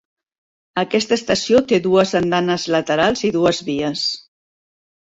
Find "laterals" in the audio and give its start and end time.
2.79-3.25